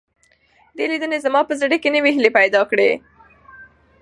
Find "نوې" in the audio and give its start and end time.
1.95-2.11